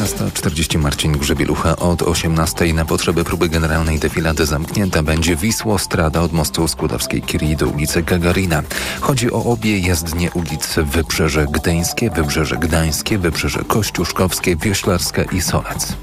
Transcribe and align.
15.40 0.00 0.78
Marcin 0.78 1.12
Grzebielucha 1.12 1.76
od 1.76 2.02
18.00 2.02 2.74
na 2.74 2.84
potrzeby 2.84 3.24
próby 3.24 3.48
generalnej 3.48 3.98
defilady 3.98 4.46
zamknięta 4.46 5.02
będzie 5.02 5.36
Wisło-Strada 5.36 6.20
od 6.20 6.32
mostu 6.32 6.68
Skłodowskiej-Curie 6.68 7.56
do 7.56 7.66
ulicy 7.66 8.02
Gagarina. 8.02 8.62
Chodzi 9.00 9.32
o 9.32 9.44
obie 9.44 9.78
jezdnie 9.78 10.30
ulic 10.30 10.74
Wybrzeże 10.92 11.46
Gdyńskie, 11.50 12.10
Wybrzeże 12.10 12.56
Gdańskie, 12.56 13.18
Wybrzeże 13.18 13.64
Kościuszkowskie, 13.64 14.56
Wioślarskie 14.56 15.26
i 15.32 15.42
Solec. 15.42 15.96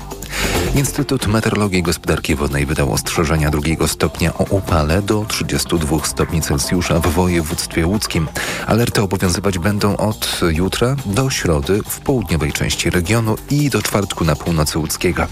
Instytut 0.75 1.27
Meteorologii 1.27 1.79
i 1.79 1.83
Gospodarki 1.83 2.36
Wodnej 2.36 2.65
wydał 2.65 2.93
ostrzeżenia 2.93 3.50
drugiego 3.50 3.87
stopnia 3.87 4.33
o 4.33 4.43
upale 4.43 5.01
do 5.01 5.25
32 5.28 6.05
stopni 6.05 6.41
Celsjusza 6.41 7.00
w 7.00 7.07
województwie 7.07 7.87
łódzkim. 7.87 8.28
Alerty 8.68 9.01
obowiązywać 9.01 9.60
będą 9.60 9.97
od 9.97 10.41
jutra 10.51 10.96
do 11.05 11.29
środy 11.29 11.82
w 11.88 12.00
południowej 12.00 12.51
części 12.51 12.89
regionu 12.89 13.36
i 13.50 13.69
do 13.69 13.82
czwartku 13.82 14.25
na 14.25 14.36
północy 14.36 14.79
łódzkiego. 14.79 15.27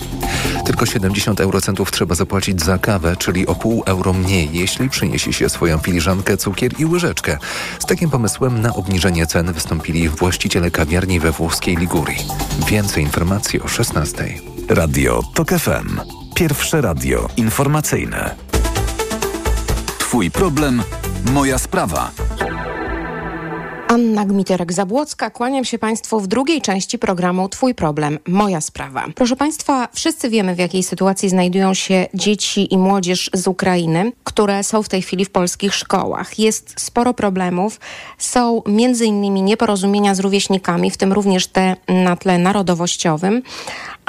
Tylko 0.65 0.85
70 0.85 1.41
eurocentów 1.41 1.91
trzeba 1.91 2.15
zapłacić 2.15 2.63
za 2.63 2.77
kawę, 2.77 3.15
czyli 3.15 3.47
o 3.47 3.55
pół 3.55 3.83
euro 3.85 4.13
mniej, 4.13 4.49
jeśli 4.53 4.89
przyniesie 4.89 5.33
się 5.33 5.49
swoją 5.49 5.77
filiżankę, 5.77 6.37
cukier 6.37 6.79
i 6.79 6.85
łyżeczkę. 6.85 7.37
Z 7.79 7.85
takim 7.85 8.09
pomysłem 8.09 8.61
na 8.61 8.73
obniżenie 8.73 9.27
cen 9.27 9.53
wystąpili 9.53 10.09
właściciele 10.09 10.71
kawiarni 10.71 11.20
we 11.20 11.31
włoskiej 11.31 11.77
Ligurii. 11.77 12.25
Więcej 12.67 13.03
informacji 13.03 13.61
o 13.61 13.67
16. 13.67 14.50
Radio 14.70 15.21
TOK 15.33 15.49
FM. 15.49 15.99
Pierwsze 16.35 16.81
radio 16.81 17.27
informacyjne. 17.38 18.35
Twój 19.99 20.31
problem, 20.31 20.84
moja 21.34 21.57
sprawa. 21.57 22.12
Anna 23.87 24.26
Gmiterek-Zabłocka, 24.26 25.32
kłaniam 25.32 25.65
się 25.65 25.79
Państwu 25.79 26.20
w 26.20 26.27
drugiej 26.27 26.62
części 26.62 26.99
programu 26.99 27.49
Twój 27.49 27.76
problem, 27.76 28.20
moja 28.27 28.62
sprawa. 28.62 29.05
Proszę 29.15 29.35
Państwa, 29.35 29.87
wszyscy 29.93 30.29
wiemy 30.29 30.55
w 30.55 30.59
jakiej 30.59 30.84
sytuacji 30.84 31.29
znajdują 31.29 31.73
się 31.73 32.07
dzieci 32.13 32.73
i 32.73 32.77
młodzież 32.77 33.29
z 33.34 33.48
Ukrainy, 33.48 34.12
które 34.23 34.63
są 34.63 34.84
w 34.84 34.89
tej 34.89 35.01
chwili 35.01 35.26
w 35.26 35.29
polskich 35.29 35.76
szkołach. 35.76 36.39
Jest 36.39 36.73
sporo 36.77 37.13
problemów, 37.13 37.79
są 38.17 38.62
między 38.67 39.05
innymi 39.05 39.41
nieporozumienia 39.41 40.15
z 40.15 40.20
rówieśnikami, 40.20 40.91
w 40.91 40.98
tym 40.98 41.13
również 41.13 41.48
te 41.48 41.76
na 41.87 42.15
tle 42.15 42.37
narodowościowym, 42.37 43.41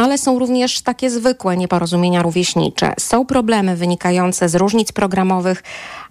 ale 0.03 0.19
są 0.19 0.39
również 0.39 0.83
takie 0.83 1.11
zwykłe 1.11 1.57
nieporozumienia 1.57 2.23
rówieśnicze. 2.23 2.95
Są 3.01 3.27
problemy 3.27 3.77
wynikające 3.77 4.49
z 4.49 4.55
różnic 4.55 4.93
programowych, 4.93 5.63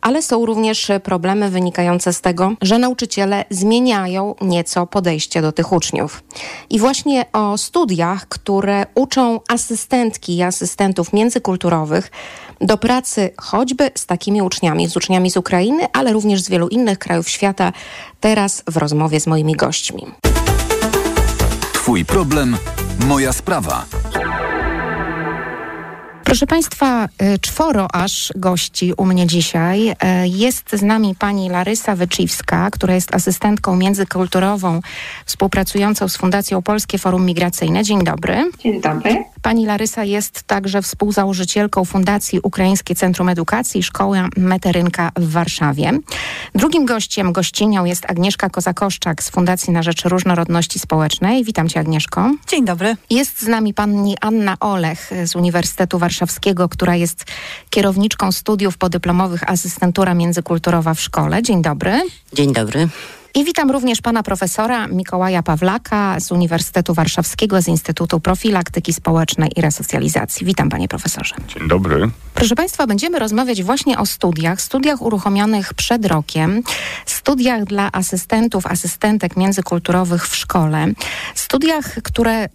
ale 0.02 0.22
są 0.22 0.46
również 0.46 0.92
problemy 1.04 1.50
wynikające 1.50 2.14
z 2.14 2.22
tego, 2.22 2.52
że 2.62 2.80
nauczyciele 2.80 3.46
zmieniają 3.50 4.36
nieco 4.42 4.88
podejście 4.88 5.42
do 5.42 5.52
tych 5.52 5.72
uczniów. 5.72 6.24
I 6.70 6.80
właśnie 6.80 7.26
o 7.34 7.58
studiach, 7.58 8.28
które 8.28 8.86
uczą 8.96 9.40
asystentki 9.50 10.38
i 10.38 10.44
asystentów 10.44 11.14
międzykulturowych 11.14 12.12
do 12.62 12.78
pracy 12.78 13.30
choćby 13.38 13.92
z 13.96 14.06
takimi 14.06 14.42
uczniami, 14.42 14.88
z 14.88 14.98
uczniami 14.98 15.32
z 15.32 15.38
Ukrainy, 15.38 15.88
ale 15.94 16.14
również 16.14 16.42
z 16.42 16.50
wielu 16.50 16.68
innych 16.68 17.00
krajów 17.00 17.30
świata, 17.30 17.74
teraz 18.20 18.64
w 18.68 18.78
rozmowie 18.78 19.20
z 19.20 19.28
moimi 19.28 19.54
gośćmi. 19.54 20.31
Twój 21.92 22.06
problem, 22.06 22.58
moja 23.08 23.34
sprawa. 23.34 23.86
Proszę 26.32 26.48
Państwa, 26.48 27.06
y, 27.06 27.40
czworo 27.40 27.96
aż 27.96 28.34
gości 28.36 28.94
u 28.98 29.06
mnie 29.06 29.28
dzisiaj. 29.28 29.90
Y, 29.90 29.96
jest 30.26 30.70
z 30.74 30.82
nami 30.82 31.16
pani 31.20 31.50
Larysa 31.50 31.96
Wycziwska, 31.96 32.72
która 32.72 32.96
jest 32.96 33.16
asystentką 33.16 33.76
międzykulturową 33.76 34.82
współpracującą 35.26 36.10
z 36.10 36.18
Fundacją 36.18 36.62
Polskie 36.62 36.98
Forum 36.98 37.26
Migracyjne. 37.26 37.84
Dzień 37.84 38.04
dobry. 38.04 38.52
Dzień 38.60 38.82
dobry. 38.82 39.24
Pani 39.42 39.66
Larysa 39.66 40.04
jest 40.04 40.44
także 40.44 40.82
współzałożycielką 40.82 41.86
Fundacji 41.86 42.40
Ukraińskie 42.44 42.96
Centrum 42.96 43.30
Edukacji 43.30 43.84
Szkoła 43.84 44.30
Meterynka 44.38 45.12
w 45.16 45.32
Warszawie. 45.32 45.92
Drugim 46.56 46.86
gościem, 46.86 47.34
gościnią 47.34 47.86
jest 47.86 48.06
Agnieszka 48.10 48.50
Kozakoszczak 48.50 49.24
z 49.24 49.30
Fundacji 49.30 49.74
na 49.74 49.84
Rzecz 49.84 50.06
Różnorodności 50.06 50.80
Społecznej. 50.80 51.44
Witam 51.44 51.70
Cię 51.70 51.80
Agnieszko. 51.80 52.32
Dzień 52.48 52.66
dobry. 52.66 52.96
Jest 53.10 53.42
z 53.42 53.48
nami 53.48 53.74
pani 53.74 54.16
Anna 54.22 54.58
Olech 54.60 55.12
z 55.26 55.36
Uniwersytetu 55.36 56.00
Warszawskiego, 56.00 56.21
która 56.70 56.96
jest 56.96 57.24
kierowniczką 57.70 58.32
studiów 58.32 58.78
podyplomowych 58.78 59.50
asystentura 59.50 60.14
międzykulturowa 60.14 60.94
w 60.94 61.02
szkole. 61.02 61.44
Dzień 61.44 61.62
dobry. 61.62 62.02
Dzień 62.34 62.54
dobry. 62.54 62.90
I 63.36 63.46
witam 63.46 63.72
również 63.72 64.02
pana 64.02 64.24
profesora 64.24 64.88
Mikołaja 64.88 65.44
Pawlaka 65.44 66.20
z 66.20 66.32
Uniwersytetu 66.32 66.94
Warszawskiego 66.94 67.62
z 67.62 67.68
Instytutu 67.68 68.20
Profilaktyki 68.20 68.94
Społecznej 68.94 69.52
i 69.56 69.62
Resocjalizacji. 69.62 70.46
Witam 70.46 70.70
panie 70.70 70.88
profesorze. 70.88 71.36
Dzień 71.48 71.68
dobry. 71.68 72.10
Proszę 72.34 72.56
państwa, 72.56 72.88
będziemy 72.88 73.20
rozmawiać 73.20 73.64
właśnie 73.64 73.98
o 73.98 74.06
studiach, 74.06 74.62
studiach 74.62 75.02
uruchomionych 75.02 75.74
przed 75.74 76.06
rokiem, 76.06 76.64
studiach 77.06 77.64
dla 77.64 77.92
asystentów, 77.92 78.66
asystentek 78.66 79.38
międzykulturowych 79.38 80.28
w 80.28 80.36
szkole, 80.36 80.88
studiach, 81.36 81.86
które 82.04 82.50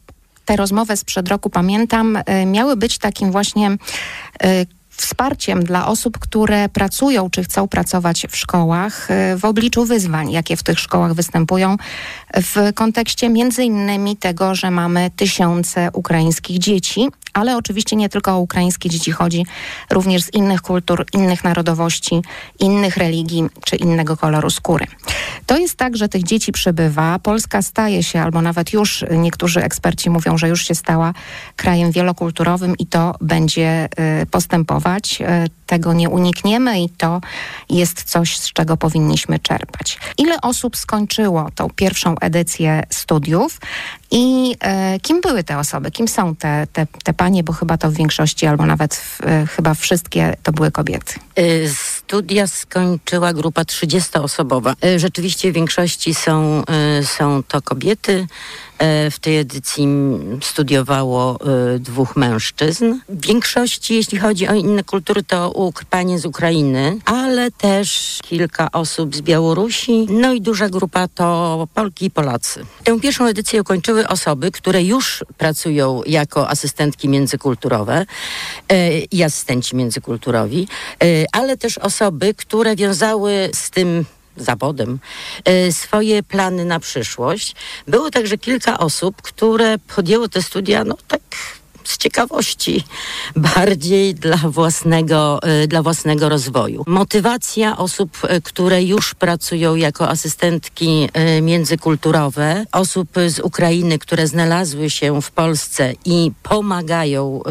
tę 0.46 0.56
rozmowę 0.56 0.96
sprzed 0.96 1.28
roku 1.28 1.50
pamiętam, 1.50 2.16
y, 2.16 2.46
miały 2.46 2.76
być 2.76 2.98
takim 2.98 3.32
właśnie 3.32 3.70
y, 3.70 4.66
wsparciem 4.96 5.64
dla 5.64 5.86
osób, 5.86 6.18
które 6.18 6.68
pracują 6.68 7.30
czy 7.30 7.44
chcą 7.44 7.68
pracować 7.68 8.26
w 8.30 8.36
szkołach 8.36 9.08
y, 9.10 9.38
w 9.38 9.44
obliczu 9.44 9.84
wyzwań, 9.84 10.30
jakie 10.30 10.56
w 10.56 10.62
tych 10.62 10.78
szkołach 10.78 11.14
występują 11.14 11.76
w 12.34 12.72
kontekście 12.74 13.28
między 13.28 13.64
innymi 13.64 14.16
tego, 14.16 14.54
że 14.54 14.70
mamy 14.70 15.10
tysiące 15.16 15.90
ukraińskich 15.92 16.58
dzieci, 16.58 17.08
ale 17.36 17.56
oczywiście 17.56 17.96
nie 17.96 18.08
tylko 18.08 18.32
o 18.32 18.38
ukraińskie 18.38 18.88
dzieci 18.88 19.12
chodzi, 19.12 19.46
również 19.90 20.22
z 20.22 20.34
innych 20.34 20.62
kultur, 20.62 21.06
innych 21.12 21.44
narodowości, 21.44 22.22
innych 22.58 22.96
religii 22.96 23.44
czy 23.64 23.76
innego 23.76 24.16
koloru 24.16 24.50
skóry. 24.50 24.86
To 25.46 25.58
jest 25.58 25.76
tak, 25.76 25.96
że 25.96 26.08
tych 26.08 26.22
dzieci 26.22 26.52
przybywa. 26.52 27.18
Polska 27.18 27.62
staje 27.62 28.02
się, 28.02 28.20
albo 28.20 28.42
nawet 28.42 28.72
już 28.72 29.04
niektórzy 29.10 29.62
eksperci 29.62 30.10
mówią, 30.10 30.38
że 30.38 30.48
już 30.48 30.66
się 30.66 30.74
stała 30.74 31.14
krajem 31.56 31.92
wielokulturowym 31.92 32.74
i 32.78 32.86
to 32.86 33.14
będzie 33.20 33.88
y, 34.22 34.26
postępować. 34.26 35.18
Y, 35.20 35.50
tego 35.66 35.92
nie 35.92 36.10
unikniemy 36.10 36.80
i 36.80 36.88
to 36.88 37.20
jest 37.70 38.02
coś, 38.04 38.38
z 38.38 38.52
czego 38.52 38.76
powinniśmy 38.76 39.38
czerpać. 39.38 39.98
Ile 40.18 40.40
osób 40.40 40.76
skończyło 40.76 41.48
tą 41.54 41.70
pierwszą 41.70 42.14
edycję 42.20 42.82
studiów 42.90 43.60
i 44.10 44.56
e, 44.60 45.00
kim 45.00 45.20
były 45.20 45.44
te 45.44 45.58
osoby? 45.58 45.90
Kim 45.90 46.08
są 46.08 46.36
te, 46.36 46.66
te, 46.72 46.86
te 47.04 47.14
panie? 47.26 47.42
Bo 47.42 47.52
chyba 47.52 47.76
to 47.78 47.90
w 47.90 47.94
większości, 47.94 48.46
albo 48.46 48.66
nawet 48.66 48.94
w, 48.94 49.20
e, 49.24 49.46
chyba 49.46 49.74
wszystkie 49.74 50.36
to 50.42 50.52
były 50.52 50.70
kobiety. 50.70 51.14
Y, 51.38 51.70
Studia 51.74 52.46
skończyła 52.46 53.32
grupa 53.32 53.62
30-osobowa. 53.62 54.74
Y, 54.84 54.98
Rzeczywiście 54.98 55.50
w 55.50 55.54
większości 55.54 56.14
są, 56.14 56.62
są 57.02 57.42
to 57.42 57.62
kobiety. 57.62 58.26
Y, 58.82 59.10
W 59.10 59.18
tej 59.18 59.38
edycji 59.38 59.88
studiowało 60.42 61.38
y, 61.74 61.78
dwóch 61.78 62.16
mężczyzn. 62.16 62.94
W 63.08 63.26
większości, 63.26 63.94
jeśli 63.94 64.18
chodzi 64.18 64.48
o 64.48 64.54
inne 64.54 64.84
kultury, 64.84 65.22
to 65.22 65.72
panie 65.90 66.18
z 66.18 66.26
Ukrainy, 66.26 66.98
ale 67.04 67.50
też 67.50 68.18
kilka 68.22 68.72
osób 68.72 69.16
z 69.16 69.20
Białorusi. 69.20 70.06
No 70.10 70.32
i 70.32 70.40
duża 70.40 70.68
grupa 70.68 71.08
to 71.08 71.68
Polki 71.74 72.06
i 72.06 72.10
Polacy. 72.10 72.66
Tę 72.84 73.00
pierwszą 73.00 73.26
edycję 73.26 73.60
ukończyły 73.60 74.08
osoby, 74.08 74.50
które 74.50 74.82
już 74.82 75.24
pracują 75.38 76.02
jako 76.06 76.48
asystentki 76.48 77.08
międzykulturowe 77.08 78.06
y, 78.72 79.06
i 79.10 79.22
asystenci 79.22 79.76
międzykulturowi, 79.76 80.68
ale 81.32 81.56
też 81.56 81.78
osoby, 81.78 82.34
które 82.34 82.76
wiązały 82.76 83.50
z 83.54 83.70
tym 83.70 84.04
zawodem 84.36 84.98
y, 85.48 85.72
swoje 85.72 86.22
plany 86.22 86.64
na 86.64 86.80
przyszłość. 86.80 87.54
Było 87.86 88.10
także 88.10 88.38
kilka 88.38 88.78
osób, 88.78 89.22
które 89.22 89.78
podjęło 89.78 90.28
te 90.28 90.42
studia, 90.42 90.84
no 90.84 90.96
tak 91.08 91.22
z 91.86 91.98
ciekawości, 91.98 92.84
bardziej 93.36 94.14
dla 94.14 94.36
własnego, 94.36 95.40
y, 95.62 95.66
dla 95.66 95.82
własnego 95.82 96.28
rozwoju. 96.28 96.84
Motywacja 96.86 97.76
osób, 97.76 98.10
y, 98.24 98.42
które 98.42 98.82
już 98.82 99.14
pracują 99.14 99.74
jako 99.74 100.08
asystentki 100.08 101.08
y, 101.38 101.42
międzykulturowe, 101.42 102.66
osób 102.72 103.08
z 103.28 103.40
Ukrainy, 103.40 103.98
które 103.98 104.26
znalazły 104.26 104.90
się 104.90 105.22
w 105.22 105.30
Polsce 105.30 105.92
i 106.04 106.32
pomagają 106.42 107.42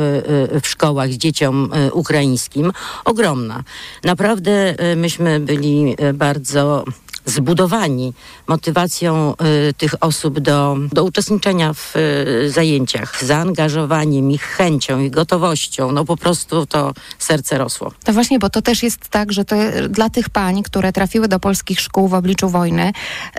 w 0.62 0.68
szkołach 0.68 1.10
dzieciom 1.10 1.72
ukraińskim, 1.92 2.72
ogromna. 3.06 3.64
Naprawdę 4.04 4.76
myśmy 4.96 5.40
byli 5.40 5.96
bardzo 6.14 6.86
zbudowani 7.26 8.14
motywacją 8.48 9.34
y, 9.70 9.74
tych 9.74 9.94
osób 10.02 10.40
do, 10.40 10.78
do 10.94 11.04
uczestniczenia 11.04 11.74
w 11.74 11.96
y, 11.96 12.52
zajęciach, 12.52 13.24
zaangażowaniem 13.24 14.32
ich 14.32 14.44
chęcią 14.44 15.00
i 15.00 15.12
gotowością, 15.12 15.92
no 15.92 16.06
po 16.06 16.18
prostu 16.18 16.66
to 16.66 16.94
serce 17.20 17.58
rosło. 17.58 17.92
No 18.08 18.14
właśnie, 18.14 18.40
bo 18.40 18.50
to 18.50 18.62
też 18.62 18.84
jest 18.84 19.10
tak, 19.10 19.32
że 19.32 19.46
to 19.46 19.56
dla 19.90 20.10
tych 20.10 20.30
pań, 20.30 20.64
które 20.64 20.94
trafiły 20.94 21.28
do 21.28 21.40
polskich 21.40 21.80
szkół 21.80 22.08
w 22.08 22.14
obliczu 22.14 22.50
wojny, 22.50 22.92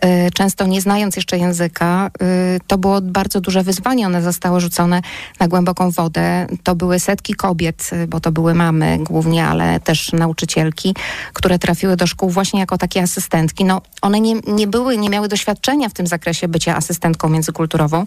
y, 0.04 0.30
często 0.34 0.66
nie 0.66 0.80
znając 0.80 1.16
jeszcze 1.16 1.38
języka, 1.38 2.10
y, 2.56 2.60
to 2.66 2.78
było 2.78 3.00
bardzo 3.00 3.40
duże 3.40 3.62
wyzwanie. 3.62 4.06
One 4.06 4.22
zostały 4.22 4.60
rzucone 4.60 5.02
na 5.40 5.48
głęboką 5.48 5.90
wodę. 5.90 6.46
To 6.62 6.74
były 6.74 7.00
setki 7.00 7.34
kobiet, 7.34 7.90
y, 7.92 8.06
bo 8.06 8.20
to 8.20 8.32
były 8.32 8.54
mamy 8.54 8.98
głównie, 8.98 9.46
ale 9.46 9.80
też 9.80 10.12
nauczycielki, 10.12 10.94
które 11.32 11.58
trafiły 11.58 11.96
do 11.96 12.06
szkół 12.06 12.30
właśnie 12.30 12.60
jako 12.60 12.78
takie 12.78 13.02
asystentki. 13.02 13.64
No, 13.64 13.75
one 14.02 14.20
nie, 14.20 14.34
nie 14.46 14.66
były, 14.66 14.98
nie 14.98 15.10
miały 15.10 15.28
doświadczenia 15.28 15.88
w 15.88 15.92
tym 15.92 16.06
zakresie 16.06 16.48
bycia 16.48 16.76
asystentką 16.76 17.28
międzykulturową, 17.28 18.04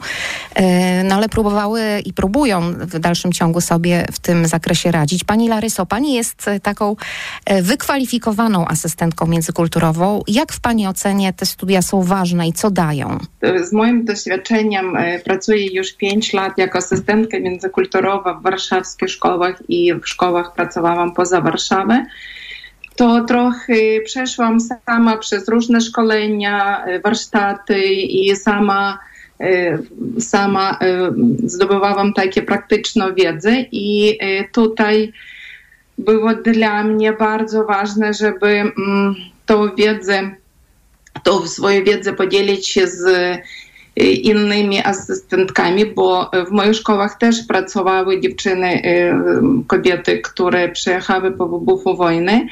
no 1.04 1.16
ale 1.16 1.30
próbowały 1.30 1.82
i 2.06 2.14
próbują 2.14 2.62
w 2.74 3.00
dalszym 3.00 3.32
ciągu 3.32 3.62
sobie 3.62 4.06
w 4.12 4.20
tym 4.20 4.46
zakresie 4.46 4.92
radzić. 4.92 5.24
Pani 5.24 5.50
Laryso, 5.50 5.86
pani 5.86 6.14
jest 6.14 6.46
taką 6.64 6.96
wykwalifikowaną 7.62 8.68
asystentką 8.68 9.28
międzykulturową. 9.28 10.24
Jak 10.28 10.54
w 10.54 10.60
pani 10.60 10.88
ocenie 10.88 11.34
te 11.34 11.46
studia 11.46 11.82
są 11.82 12.04
ważne 12.04 12.48
i 12.48 12.54
co 12.54 12.72
dają? 12.72 13.18
Z 13.64 13.74
moim 13.74 14.06
doświadczeniem 14.06 14.98
pracuję 15.26 15.74
już 15.74 15.94
5 15.94 16.34
lat 16.34 16.58
jako 16.58 16.78
asystentka 16.78 17.40
międzykulturowa 17.40 18.34
w 18.34 18.44
warszawskich 18.44 19.10
szkołach 19.10 19.64
i 19.70 19.94
w 19.94 20.08
szkołach 20.08 20.54
pracowałam 20.54 21.14
poza 21.14 21.42
Warszawą 21.42 22.06
to 23.00 23.24
trochę 23.24 23.74
przeszłam 24.06 24.58
sama 24.86 25.18
przez 25.18 25.48
różne 25.48 25.82
szkolenia, 25.82 26.86
warsztaty 27.04 27.84
i 27.94 28.36
sama, 28.36 29.00
sama 30.20 30.80
zdobywałam 31.44 32.14
takie 32.14 32.42
praktyczną 32.42 33.14
wiedzę 33.14 33.66
i 33.72 34.18
tutaj 34.52 35.14
było 35.98 36.34
dla 36.34 36.84
mnie 36.84 37.14
bardzo 37.14 37.66
ważne, 37.66 38.14
żeby 38.14 38.64
tą 39.46 39.76
wiedzę, 39.76 40.32
tą 41.24 41.48
swoją 41.48 41.84
wiedzę 41.84 42.14
podzielić 42.14 42.68
się 42.68 42.88
z 42.88 43.38
innymi 44.24 44.84
asystentkami, 44.84 45.86
bo 45.86 46.32
w 46.48 46.52
moich 46.52 46.76
szkołach 46.76 47.18
też 47.18 47.44
pracowały 47.48 48.22
dziewczyny, 48.22 48.82
kobiety, 49.68 50.20
które 50.20 50.70
przyjechały 50.70 51.32
po 51.32 51.48
wybuchu 51.48 51.96
wojny. 51.96 52.48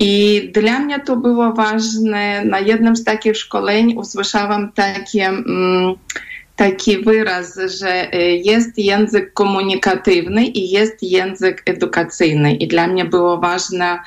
I 0.00 0.42
dla 0.54 0.78
mnie 0.78 1.00
to 1.00 1.16
było 1.16 1.52
ważne. 1.52 2.44
Na 2.44 2.60
jednym 2.60 2.96
z 2.96 3.04
takich 3.04 3.36
szkoleń 3.36 3.94
usłyszałam 3.96 4.72
takie, 4.72 5.32
taki 6.56 6.98
wyraz, 6.98 7.58
że 7.80 8.10
jest 8.44 8.78
język 8.78 9.32
komunikatywny 9.32 10.46
i 10.46 10.70
jest 10.70 11.02
język 11.02 11.62
edukacyjny. 11.66 12.54
I 12.54 12.68
dla 12.68 12.86
mnie 12.86 13.04
było 13.04 13.38
ważna 13.38 14.02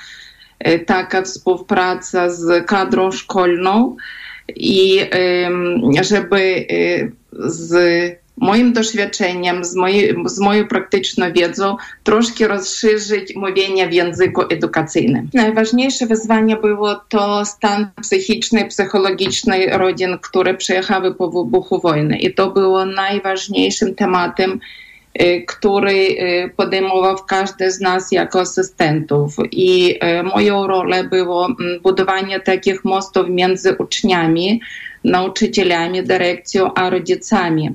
taka 0.86 1.22
współpraca 1.22 2.30
z 2.30 2.66
kadrą 2.68 3.12
szkolną 3.12 3.96
i 4.56 5.00
żeby 6.02 6.66
z 7.32 7.72
moim 8.42 8.74
doświadczeniem, 8.74 9.66
z, 9.66 9.76
z 10.26 10.40
moją 10.40 10.68
praktyczną 10.68 11.34
wiedzą 11.34 11.76
troszkę 12.04 12.48
rozszerzyć 12.48 13.36
mówienie 13.36 13.88
w 13.88 13.94
języku 13.94 14.42
edukacyjnym. 14.50 15.30
Najważniejsze 15.34 16.06
wyzwanie 16.06 16.56
było 16.56 16.96
to 17.10 17.46
stan 17.46 17.88
psychiczny, 18.02 18.66
psychologiczny 18.66 19.78
rodzin, 19.78 20.18
które 20.22 20.54
przyjechały 20.54 21.16
po 21.16 21.30
wybuchu 21.30 21.82
wojny. 21.82 22.18
I 22.18 22.34
to 22.34 22.52
było 22.52 22.86
najważniejszym 22.86 23.96
tematem, 23.96 24.60
który 25.48 26.16
podejmował 26.58 27.16
każdy 27.28 27.72
z 27.72 27.80
nas 27.80 28.12
jako 28.12 28.40
asystentów. 28.40 29.36
I 29.52 30.00
moją 30.36 30.68
rolą 30.68 31.04
było 31.10 31.48
budowanie 31.84 32.40
takich 32.40 32.86
mostów 32.86 33.30
między 33.30 33.76
uczniami, 33.78 34.62
nauczycielami, 35.04 36.04
dyrekcją 36.04 36.74
a 36.74 36.90
rodzicami 36.90 37.70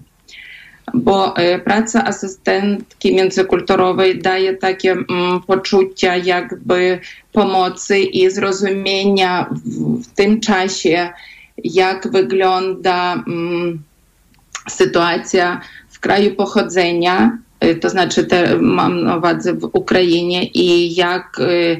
bo 0.95 1.35
praca 1.65 2.05
asystentki 2.05 3.15
międzykulturowej 3.15 4.19
daje 4.19 4.55
takie 4.55 4.93
mm, 4.93 5.41
poczucia 5.47 6.17
jakby 6.17 7.01
pomocy 7.33 7.99
i 7.99 8.31
zrozumienia 8.31 9.51
w, 10.03 10.07
tym 10.15 10.41
czasie, 10.41 11.11
jak 11.65 12.11
wygląda 12.13 13.15
mm, 13.15 13.83
sytuacja 14.69 15.61
w 15.89 16.01
kraju 16.01 16.35
pochodzenia, 16.35 17.39
to 17.81 17.91
znaczy 17.91 18.25
te, 18.25 18.57
mam 18.57 19.05
na 19.05 19.17
uwadze 19.17 19.55
w 19.55 19.71
Ukrainie 19.73 20.45
i 20.45 20.95
jak 20.95 21.39
y, 21.39 21.79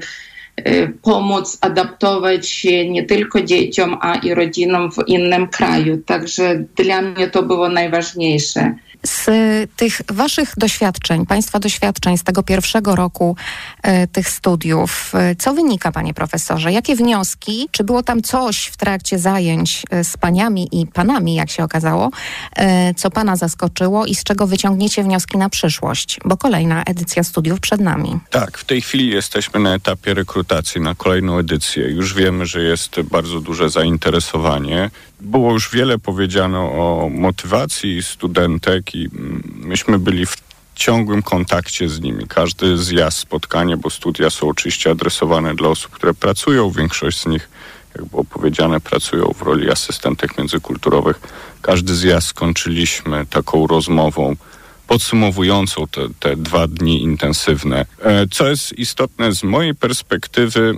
pomóc 1.03 1.59
adaptować 1.61 2.49
się 2.49 2.91
nie 2.91 3.05
tylko 3.05 3.41
dzieciom, 3.41 3.97
a 4.01 4.15
i 4.15 4.35
rodzinom 4.35 4.93
w 4.93 4.97
innym 5.07 5.49
kraju. 5.49 6.03
Także 6.07 6.65
dla 6.77 7.03
mnie 7.03 7.31
to 7.31 7.43
było 7.43 7.69
najważniejsze 7.69 8.75
z 9.07 9.27
tych 9.77 10.01
waszych 10.09 10.53
doświadczeń, 10.57 11.27
państwa 11.27 11.59
doświadczeń 11.59 12.19
z 12.19 12.23
tego 12.23 12.43
pierwszego 12.43 12.97
roku 12.97 13.37
e, 13.83 14.07
tych 14.07 14.29
studiów, 14.31 15.13
e, 15.15 15.37
co 15.37 15.55
wynika, 15.55 15.93
panie 15.93 16.15
profesorze? 16.15 16.73
Jakie 16.73 16.97
wnioski? 16.97 17.69
Czy 17.71 17.85
było 17.85 18.03
tam 18.03 18.23
coś 18.23 18.65
w 18.67 18.77
trakcie 18.77 19.19
zajęć 19.19 19.83
e, 19.91 20.05
z 20.05 20.17
paniami 20.17 20.69
i 20.73 20.87
panami, 20.87 21.35
jak 21.35 21.51
się 21.51 21.65
okazało, 21.65 22.11
e, 22.57 22.95
co 22.95 23.11
pana 23.11 23.37
zaskoczyło 23.37 24.07
i 24.07 24.15
z 24.15 24.25
czego 24.25 24.47
wyciągniecie 24.47 25.03
wnioski 25.03 25.39
na 25.39 25.49
przyszłość? 25.49 26.21
Bo 26.25 26.37
kolejna 26.37 26.83
edycja 26.83 27.25
studiów 27.25 27.61
przed 27.61 27.81
nami. 27.81 28.19
Tak, 28.31 28.59
w 28.59 28.65
tej 28.65 28.81
chwili 28.81 29.11
jesteśmy 29.11 29.61
na 29.61 29.75
etapie 29.75 30.15
rekrutacji 30.15 30.81
na 30.81 30.95
kolejną 30.95 31.39
edycję. 31.39 31.89
Już 31.89 32.15
wiemy, 32.15 32.47
że 32.47 32.63
jest 32.63 33.01
bardzo 33.01 33.41
duże 33.41 33.71
zainteresowanie. 33.71 34.91
Było 35.27 35.53
już 35.53 35.71
wiele 35.71 35.99
powiedziano 35.99 36.59
o 36.59 37.09
motywacji 37.09 38.03
studentek 38.03 38.95
i 38.95 39.09
myśmy 39.55 39.99
byli 39.99 40.27
w 40.27 40.37
ciągłym 40.75 41.23
kontakcie 41.23 41.89
z 41.89 42.01
nimi. 42.01 42.27
Każdy 42.29 42.79
zjazd, 42.79 43.19
spotkanie, 43.19 43.77
bo 43.77 43.91
studia 43.91 44.31
są 44.31 44.49
oczywiście 44.49 44.91
adresowane 44.91 45.55
dla 45.55 45.69
osób, 45.69 45.91
które 45.91 46.15
pracują. 46.15 46.71
Większość 46.71 47.21
z 47.21 47.27
nich, 47.27 47.49
jak 47.95 48.05
było 48.05 48.25
powiedziane, 48.25 48.81
pracują 48.81 49.33
w 49.39 49.43
roli 49.43 49.71
asystentek 49.71 50.39
międzykulturowych. 50.39 51.21
Każdy 51.63 51.95
zjazd 51.95 52.29
skończyliśmy 52.29 53.27
taką 53.27 53.67
rozmową 53.67 54.37
podsumowującą 54.87 55.87
te, 55.87 56.01
te 56.21 56.37
dwa 56.37 56.67
dni 56.67 57.03
intensywne. 57.03 57.87
E, 58.03 58.27
co 58.31 58.49
jest 58.49 58.79
istotne 58.79 59.33
z 59.33 59.43
mojej 59.43 59.75
perspektywy, 59.75 60.75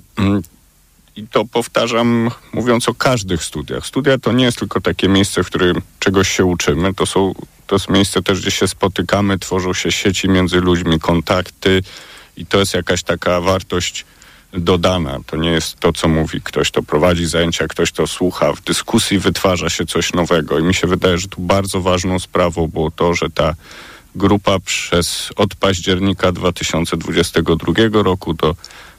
i 1.18 1.26
to 1.26 1.44
powtarzam, 1.44 2.30
mówiąc 2.52 2.88
o 2.88 2.94
każdych 2.94 3.44
studiach. 3.44 3.86
Studia 3.86 4.18
to 4.18 4.32
nie 4.32 4.44
jest 4.44 4.58
tylko 4.58 4.80
takie 4.80 5.08
miejsce, 5.08 5.44
w 5.44 5.46
którym 5.46 5.82
czegoś 5.98 6.28
się 6.28 6.44
uczymy. 6.44 6.94
To, 6.94 7.06
są, 7.06 7.34
to 7.66 7.74
jest 7.74 7.88
miejsce 7.90 8.22
też, 8.22 8.40
gdzie 8.40 8.50
się 8.50 8.68
spotykamy, 8.68 9.38
tworzą 9.38 9.74
się 9.74 9.92
sieci 9.92 10.28
między 10.28 10.60
ludźmi, 10.60 11.00
kontakty 11.00 11.82
i 12.36 12.46
to 12.46 12.58
jest 12.58 12.74
jakaś 12.74 13.02
taka 13.02 13.40
wartość 13.40 14.04
dodana. 14.52 15.18
To 15.26 15.36
nie 15.36 15.50
jest 15.50 15.80
to, 15.80 15.92
co 15.92 16.08
mówi 16.08 16.40
ktoś, 16.40 16.70
to 16.70 16.82
prowadzi 16.82 17.26
zajęcia, 17.26 17.68
ktoś 17.68 17.92
to 17.92 18.06
słucha. 18.06 18.52
W 18.52 18.60
dyskusji 18.60 19.18
wytwarza 19.18 19.70
się 19.70 19.86
coś 19.86 20.12
nowego 20.12 20.58
i 20.58 20.62
mi 20.62 20.74
się 20.74 20.86
wydaje, 20.86 21.18
że 21.18 21.28
tu 21.28 21.40
bardzo 21.40 21.80
ważną 21.80 22.18
sprawą 22.18 22.68
było 22.68 22.90
to, 22.90 23.14
że 23.14 23.30
ta 23.30 23.54
grupa 24.14 24.58
przez 24.58 25.30
od 25.36 25.54
października 25.54 26.32
2022 26.32 27.72
roku 27.92 28.34
do 28.34 28.54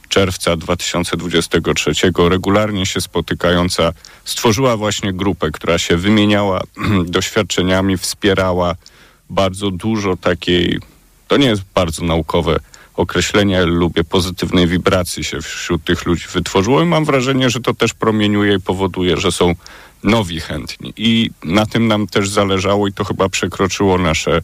czerwca 0.10 0.58
2023 0.58 1.92
regularnie 2.30 2.86
się 2.86 3.02
spotykająca 3.02 3.92
stworzyła 4.26 4.78
właśnie 4.78 5.14
grupę, 5.14 5.52
która 5.52 5.80
się 5.80 5.98
wymieniała 5.98 6.62
doświadczeniami, 7.06 7.98
wspierała 7.98 8.76
bardzo 9.30 9.72
dużo 9.72 10.18
takiej, 10.18 10.80
to 11.28 11.38
nie 11.38 11.48
jest 11.48 11.64
bardzo 11.76 12.06
naukowe 12.06 12.60
określenie, 12.96 13.66
lubię 13.66 14.04
pozytywnej 14.04 14.68
wibracji 14.68 15.24
się 15.24 15.42
wśród 15.42 15.84
tych 15.84 16.06
ludzi 16.06 16.26
wytworzyło 16.34 16.82
i 16.82 16.86
mam 16.86 17.06
wrażenie, 17.06 17.50
że 17.50 17.60
to 17.60 17.74
też 17.74 17.94
promieniuje 17.94 18.56
i 18.56 18.62
powoduje, 18.62 19.18
że 19.18 19.32
są 19.32 19.56
nowi 20.04 20.40
chętni. 20.40 20.94
I 20.98 21.30
na 21.44 21.66
tym 21.66 21.88
nam 21.88 22.08
też 22.08 22.30
zależało 22.30 22.88
i 22.88 22.94
to 22.94 23.04
chyba 23.04 23.30
przekroczyło 23.30 23.98
nasze 23.98 24.42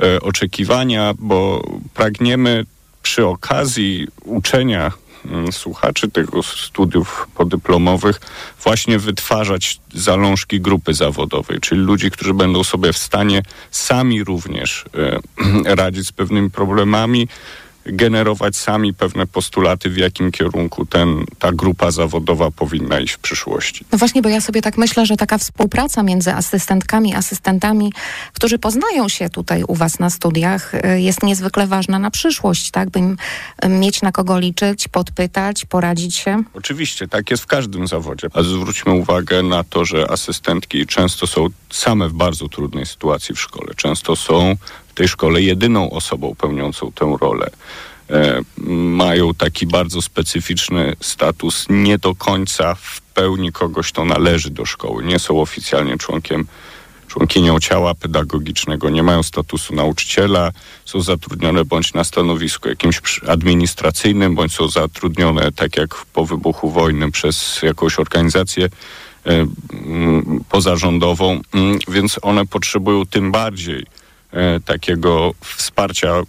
e, 0.00 0.20
oczekiwania, 0.20 1.14
bo 1.18 1.62
pragniemy 1.94 2.64
przy 3.10 3.26
okazji 3.26 4.06
uczenia 4.24 4.92
mm, 5.24 5.52
słuchaczy 5.52 6.10
tego 6.10 6.42
studiów 6.42 7.28
podyplomowych 7.34 8.20
właśnie 8.64 8.98
wytwarzać 8.98 9.80
zalążki 9.94 10.60
grupy 10.60 10.94
zawodowej, 10.94 11.60
czyli 11.60 11.80
ludzi, 11.80 12.10
którzy 12.10 12.34
będą 12.34 12.64
sobie 12.64 12.92
w 12.92 12.98
stanie 12.98 13.42
sami 13.70 14.24
również 14.24 14.84
e, 14.94 15.74
radzić 15.82 16.06
z 16.06 16.12
pewnymi 16.12 16.50
problemami, 16.50 17.28
generować 17.86 18.56
sami 18.56 18.94
pewne 18.94 19.26
postulaty, 19.26 19.90
w 19.90 19.96
jakim 19.96 20.32
kierunku 20.32 20.86
ten, 20.86 21.24
ta 21.38 21.52
grupa 21.52 21.90
zawodowa 21.90 22.50
powinna 22.50 23.00
iść 23.00 23.14
w 23.14 23.18
przyszłości. 23.18 23.84
No 23.92 23.98
właśnie, 23.98 24.22
bo 24.22 24.28
ja 24.28 24.40
sobie 24.40 24.62
tak 24.62 24.78
myślę, 24.78 25.06
że 25.06 25.16
taka 25.16 25.38
współpraca 25.38 26.02
między 26.02 26.34
asystentkami, 26.34 27.14
asystentami, 27.14 27.92
którzy 28.32 28.58
poznają 28.58 29.08
się 29.08 29.30
tutaj 29.30 29.64
u 29.64 29.74
Was 29.74 29.98
na 29.98 30.10
studiach, 30.10 30.74
y, 30.74 31.00
jest 31.00 31.22
niezwykle 31.22 31.66
ważna 31.66 31.98
na 31.98 32.10
przyszłość, 32.10 32.70
tak? 32.70 32.90
By 32.90 33.00
mieć 33.68 34.02
na 34.02 34.12
kogo 34.12 34.38
liczyć, 34.38 34.88
podpytać, 34.88 35.64
poradzić 35.64 36.16
się. 36.16 36.42
Oczywiście, 36.54 37.08
tak 37.08 37.30
jest 37.30 37.42
w 37.42 37.46
każdym 37.46 37.86
zawodzie. 37.86 38.28
A 38.34 38.42
zwróćmy 38.42 38.92
uwagę 38.92 39.42
na 39.42 39.64
to, 39.64 39.84
że 39.84 40.10
asystentki 40.10 40.86
często 40.86 41.26
są 41.26 41.46
same 41.70 42.08
w 42.08 42.12
bardzo 42.12 42.48
trudnej 42.48 42.86
sytuacji 42.86 43.34
w 43.34 43.40
szkole. 43.40 43.74
Często 43.76 44.16
są 44.16 44.56
w 44.90 44.94
tej 44.94 45.08
szkole 45.08 45.42
jedyną 45.42 45.90
osobą 45.90 46.34
pełniącą 46.34 46.92
tę 46.92 47.16
rolę. 47.20 47.50
E, 48.10 48.40
mają 49.02 49.34
taki 49.34 49.66
bardzo 49.66 50.02
specyficzny 50.02 50.96
status, 51.00 51.66
nie 51.68 51.98
do 51.98 52.14
końca 52.14 52.74
w 52.74 53.00
pełni 53.00 53.52
kogoś, 53.52 53.92
to 53.92 54.04
należy 54.04 54.50
do 54.50 54.66
szkoły. 54.66 55.04
Nie 55.04 55.18
są 55.18 55.40
oficjalnie 55.40 55.98
członkiem 55.98 56.46
członkinią 57.08 57.60
ciała 57.60 57.94
pedagogicznego, 57.94 58.90
nie 58.90 59.02
mają 59.02 59.22
statusu 59.22 59.74
nauczyciela, 59.74 60.52
są 60.84 61.00
zatrudnione 61.00 61.64
bądź 61.64 61.94
na 61.94 62.04
stanowisku 62.04 62.68
jakimś 62.68 63.00
administracyjnym, 63.28 64.34
bądź 64.34 64.52
są 64.52 64.68
zatrudnione, 64.68 65.52
tak 65.52 65.76
jak 65.76 66.04
po 66.12 66.26
wybuchu 66.26 66.70
wojny, 66.70 67.10
przez 67.10 67.62
jakąś 67.62 67.98
organizację 67.98 68.68
e, 69.26 69.46
pozarządową, 70.48 71.40
mm, 71.54 71.78
więc 71.88 72.18
one 72.22 72.46
potrzebują 72.46 73.06
tym 73.06 73.32
bardziej 73.32 73.86
takiego 74.64 75.34
wsparcia 75.40 76.22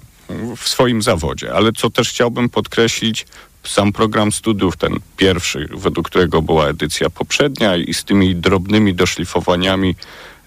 w 0.58 0.70
swoim 0.70 1.02
zawodzie. 1.02 1.54
Ale 1.54 1.72
co 1.72 1.90
też 1.90 2.10
chciałbym 2.10 2.50
podkreślić, 2.50 3.26
sam 3.64 3.92
program 3.92 4.32
studiów, 4.32 4.78
ten 4.78 4.94
pierwszy, 5.18 5.70
według 5.74 6.10
którego 6.10 6.42
była 6.42 6.68
edycja 6.68 7.10
poprzednia 7.10 7.76
i 7.76 7.94
z 7.94 8.04
tymi 8.04 8.36
drobnymi 8.36 8.94
doszlifowaniami, 8.94 9.96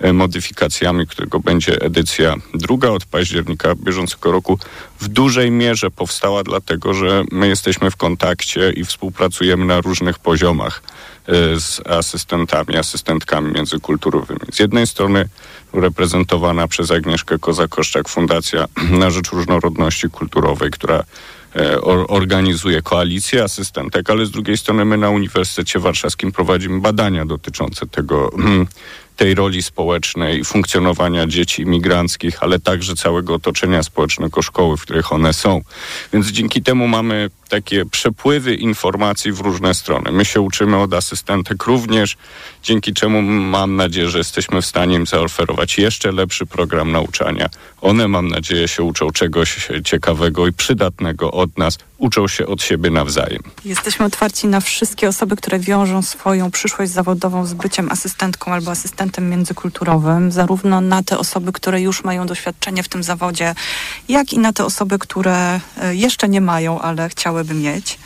e, 0.00 0.12
modyfikacjami, 0.12 1.06
którego 1.06 1.40
będzie 1.40 1.80
edycja 1.80 2.34
druga 2.54 2.88
od 2.88 3.04
października 3.04 3.74
bieżącego 3.74 4.32
roku, 4.32 4.58
w 5.04 5.08
dużej 5.08 5.50
mierze 5.50 5.90
powstała 5.90 6.42
dlatego, 6.42 6.94
że 6.94 7.24
my 7.32 7.48
jesteśmy 7.48 7.90
w 7.90 7.96
kontakcie 7.96 8.70
i 8.70 8.84
współpracujemy 8.84 9.64
na 9.64 9.80
różnych 9.80 10.18
poziomach 10.18 10.82
e, 11.26 11.60
z 11.60 11.86
asystentami, 11.86 12.76
asystentkami 12.76 13.52
międzykulturowymi. 13.52 14.40
Z 14.52 14.58
jednej 14.58 14.86
strony 14.86 15.28
reprezentowana 15.72 16.68
przez 16.68 16.90
Agnieszkę 16.90 17.38
Kozakoszczak 17.38 18.08
Fundacja 18.08 18.66
na 19.00 19.10
Rzecz 19.10 19.30
Różnorodności 19.30 20.10
Kulturowej, 20.10 20.70
która 20.70 21.04
e, 21.56 21.80
organizuje 22.08 22.82
koalicję 22.82 23.44
asystentek, 23.44 24.10
ale 24.10 24.26
z 24.26 24.30
drugiej 24.30 24.56
strony 24.56 24.84
my 24.84 24.96
na 24.96 25.10
Uniwersytecie 25.10 25.78
Warszawskim 25.78 26.32
prowadzimy 26.32 26.80
badania 26.80 27.24
dotyczące 27.24 27.86
tego, 27.86 28.30
tej 29.16 29.34
roli 29.34 29.62
społecznej, 29.62 30.44
funkcjonowania 30.44 31.26
dzieci 31.26 31.62
imigranckich, 31.62 32.42
ale 32.42 32.60
także 32.60 32.94
całego 32.94 33.34
otoczenia 33.34 33.82
społecznego 33.82 34.42
szkoły, 34.42 34.76
w 34.76 34.86
których 34.94 35.12
one 35.12 35.32
są. 35.32 35.60
Więc 36.12 36.26
dzięki 36.26 36.62
temu 36.62 36.88
mamy 36.88 37.30
takie 37.48 37.84
przepływy 37.86 38.54
informacji 38.54 39.32
w 39.32 39.40
różne 39.40 39.74
strony. 39.74 40.12
My 40.12 40.24
się 40.24 40.40
uczymy 40.40 40.76
od 40.76 40.94
asystentek 40.94 41.64
również, 41.64 42.16
dzięki 42.62 42.94
czemu 42.94 43.22
mam 43.22 43.76
nadzieję, 43.76 44.10
że 44.10 44.18
jesteśmy 44.18 44.62
w 44.62 44.66
stanie 44.66 44.96
im 44.96 45.06
zaoferować 45.06 45.78
jeszcze 45.78 46.12
lepszy 46.12 46.46
program 46.46 46.92
nauczania. 46.92 47.48
One, 47.80 48.08
mam 48.08 48.28
nadzieję, 48.28 48.68
się 48.68 48.82
uczą 48.82 49.10
czegoś 49.10 49.68
ciekawego 49.84 50.46
i 50.46 50.52
przydatnego 50.52 51.30
od 51.30 51.58
nas, 51.58 51.78
uczą 51.98 52.28
się 52.28 52.46
od 52.46 52.62
siebie 52.62 52.90
nawzajem. 52.90 53.42
Jesteśmy 53.64 54.06
otwarci 54.06 54.46
na 54.46 54.60
wszystkie 54.60 55.08
osoby, 55.08 55.36
które 55.36 55.58
wiążą 55.58 56.02
swoją 56.02 56.50
przyszłość 56.50 56.92
zawodową 56.92 57.46
z 57.46 57.54
byciem 57.54 57.90
asystentką 57.90 58.52
albo 58.52 58.70
asystentem 58.70 59.30
międzykulturowym, 59.30 60.32
zarówno 60.32 60.80
na 60.80 61.02
te 61.02 61.18
osoby, 61.18 61.52
które 61.52 61.80
już 61.80 62.04
mają 62.04 62.26
doświadczenie 62.26 62.82
w 62.82 62.88
tym 62.88 63.02
zawodzie, 63.02 63.54
jak 64.08 64.32
i 64.32 64.38
na 64.38 64.52
te 64.52 64.64
osoby, 64.64 64.73
które 64.98 65.60
e, 65.82 65.94
jeszcze 65.94 66.28
nie 66.28 66.40
mają, 66.40 66.80
ale 66.80 67.08
chciałyby 67.08 67.54
mieć. 67.54 67.98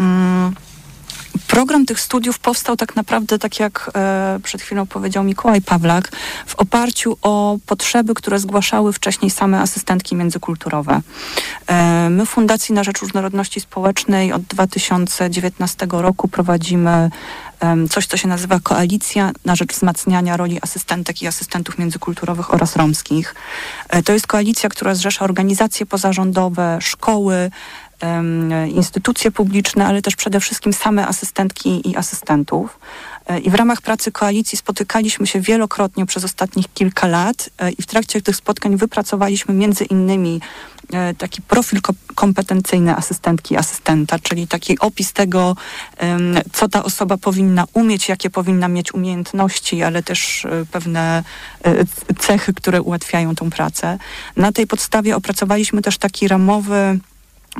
Mm, 0.00 0.54
program 1.46 1.86
tych 1.86 2.00
studiów 2.00 2.38
powstał 2.38 2.76
tak 2.76 2.96
naprawdę, 2.96 3.38
tak 3.38 3.60
jak 3.60 3.90
e, 3.94 4.38
przed 4.42 4.62
chwilą 4.62 4.86
powiedział 4.86 5.24
Mikołaj 5.24 5.62
Pawlak, 5.62 6.12
w 6.46 6.54
oparciu 6.54 7.16
o 7.22 7.58
potrzeby, 7.66 8.14
które 8.14 8.38
zgłaszały 8.38 8.92
wcześniej 8.92 9.30
same 9.30 9.60
asystentki 9.60 10.16
międzykulturowe. 10.16 11.00
E, 11.66 12.10
my 12.10 12.26
w 12.26 12.28
Fundacji 12.28 12.74
na 12.74 12.84
Rzecz 12.84 12.98
Różnorodności 12.98 13.60
Społecznej 13.60 14.32
od 14.32 14.42
2019 14.42 15.86
roku 15.90 16.28
prowadzimy 16.28 17.10
coś, 17.90 18.06
co 18.06 18.16
się 18.16 18.28
nazywa 18.28 18.60
Koalicja 18.62 19.32
na 19.44 19.56
rzecz 19.56 19.72
wzmacniania 19.72 20.36
roli 20.36 20.58
asystentek 20.62 21.22
i 21.22 21.26
asystentów 21.26 21.78
międzykulturowych 21.78 22.54
oraz 22.54 22.76
romskich. 22.76 23.34
E, 23.88 24.02
to 24.02 24.12
jest 24.12 24.26
koalicja, 24.26 24.68
która 24.68 24.94
zrzesza 24.94 25.24
organizacje 25.24 25.86
pozarządowe, 25.86 26.78
szkoły, 26.80 27.50
instytucje 28.74 29.30
publiczne, 29.30 29.86
ale 29.86 30.02
też 30.02 30.16
przede 30.16 30.40
wszystkim 30.40 30.72
same 30.72 31.06
asystentki 31.06 31.90
i 31.90 31.96
asystentów. 31.96 32.78
E, 33.26 33.38
I 33.38 33.50
w 33.50 33.54
ramach 33.54 33.80
pracy 33.80 34.12
koalicji 34.12 34.58
spotykaliśmy 34.58 35.26
się 35.26 35.40
wielokrotnie 35.40 36.06
przez 36.06 36.24
ostatnich 36.24 36.72
kilka 36.74 37.06
lat 37.06 37.50
e, 37.58 37.70
i 37.70 37.82
w 37.82 37.86
trakcie 37.86 38.22
tych 38.22 38.36
spotkań 38.36 38.76
wypracowaliśmy 38.76 39.54
między 39.54 39.84
innymi 39.84 40.40
e, 40.92 41.14
taki 41.14 41.42
profil 41.42 41.80
kompetencyjny 42.14 42.96
asystentki 42.96 43.54
i 43.54 43.56
asystenta, 43.56 44.18
czyli 44.18 44.48
taki 44.48 44.78
opis 44.78 45.12
tego, 45.12 45.56
co 46.52 46.68
ta 46.68 46.84
osoba 46.84 47.16
powinna 47.16 47.64
umieć, 47.72 48.08
jakie 48.08 48.30
powinna 48.30 48.68
mieć 48.68 48.94
umiejętności, 48.94 49.82
ale 49.82 50.02
też 50.02 50.46
pewne 50.70 51.24
cechy, 52.18 52.54
które 52.54 52.82
ułatwiają 52.82 53.34
tą 53.34 53.50
pracę. 53.50 53.98
Na 54.36 54.52
tej 54.52 54.66
podstawie 54.66 55.16
opracowaliśmy 55.16 55.82
też 55.82 55.98
taki 55.98 56.28
ramowy 56.28 56.98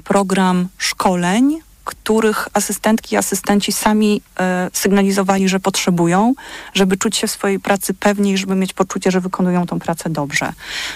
program 0.05 0.69
szkoleń, 0.79 1.61
których 1.87 2.49
asystentki 2.53 3.15
i 3.15 3.19
asystenci 3.19 3.73
sami 3.73 4.23
e, 4.41 4.71
sygnalizowali, 4.73 5.49
że 5.49 5.61
potrzebują, 5.61 6.35
żeby 6.75 6.97
czuć 6.97 7.17
się 7.17 7.27
w 7.27 7.31
swojej 7.31 7.61
pracy 7.61 7.95
pewniej, 7.95 8.39
żeby 8.39 8.55
mieć 8.55 8.73
poczucie, 8.73 9.11
że 9.11 9.21
wykonują 9.21 9.67
tą 9.67 9.79
pracę 9.79 10.11
dobrze. 10.11 10.53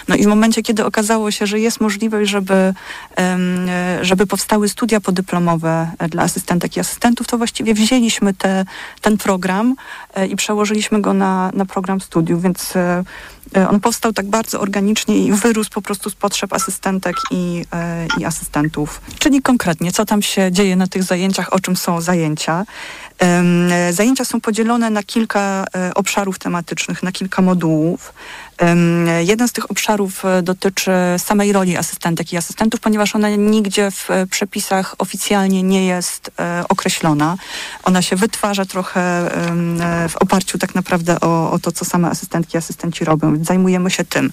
No 0.09 0.15
i 0.15 0.25
w 0.25 0.27
momencie, 0.27 0.63
kiedy 0.63 0.85
okazało 0.85 1.31
się, 1.31 1.47
że 1.47 1.61
jest 1.61 1.81
możliwość, 1.81 2.31
żeby, 2.31 2.75
e, 3.19 3.39
żeby 4.03 4.27
powstały 4.27 4.69
studia 4.69 5.01
podyplomowe 5.01 5.91
dla 6.09 6.23
asystentek 6.23 6.77
i 6.77 6.81
asystentów, 6.81 7.27
to 7.27 7.39
właściwie 7.39 7.75
wzięliśmy 7.75 8.35
te, 8.35 8.65
ten 9.01 9.19
program 9.19 9.75
e, 10.15 10.27
i 10.27 10.37
przełożyliśmy 10.37 11.01
go 11.01 11.15
na, 11.15 11.51
na 11.55 11.67
program 11.67 12.01
studiów, 12.01 12.43
więc 12.43 12.77
e, 12.77 13.05
E, 13.40 13.40
on 13.71 13.81
powstał 13.81 14.13
tak 14.13 14.27
bardzo 14.27 14.61
organicznie 14.61 15.19
i 15.19 15.33
wyrósł 15.33 15.71
po 15.71 15.83
prostu 15.83 16.11
z 16.11 16.15
potrzeb 16.15 16.53
asystentek 16.53 17.17
i, 17.31 17.65
e, 17.73 18.07
i 18.19 18.25
asystentów. 18.25 19.01
Czyli 19.19 19.43
konkretnie, 19.43 19.93
co 19.93 20.05
tam 20.05 20.23
się 20.23 20.53
dzieje 20.53 20.77
na 20.77 20.87
tych 20.87 21.03
zajęciach, 21.03 21.53
o 21.53 21.61
czym 21.61 21.77
są 21.77 22.01
zajęcia. 22.01 22.65
E, 23.23 23.93
zajęcia 23.93 24.25
są 24.25 24.41
podzielone 24.41 24.91
na 24.91 25.03
kilka 25.03 25.65
obszarów 25.95 26.39
tematycznych, 26.39 27.03
na 27.03 27.13
kilka 27.13 27.43
modułów. 27.43 28.13
Jeden 29.21 29.49
z 29.49 29.53
tych 29.53 29.71
obszarów 29.71 30.25
e, 30.25 30.43
dotyczy 30.43 30.91
samej 31.19 31.53
roli 31.53 31.77
asystentek 31.77 32.33
i 32.33 32.37
asystentów, 32.37 32.81
ponieważ 32.81 33.15
ona 33.15 33.29
nigdzie 33.29 33.91
w 33.91 34.11
e, 34.11 34.27
przepisach 34.27 34.95
oficjalnie 34.99 35.63
nie 35.63 35.87
jest 35.87 36.31
e, 36.39 36.65
określona. 36.69 37.37
Ona 37.85 38.03
się 38.03 38.17
wytwarza 38.17 38.65
trochę 38.65 39.31
w 40.09 40.17
oparciu 40.17 40.59
tak 40.59 40.75
naprawdę 40.75 41.21
o, 41.21 41.51
o 41.51 41.59
to, 41.59 41.73
co 41.73 41.85
same 41.85 42.09
asystentki 42.09 42.57
i 42.57 42.59
asystenci 42.59 43.05
robią. 43.05 43.33
Więc 43.35 43.47
zajmujemy 43.47 43.91
się 43.91 44.05
tym. 44.05 44.31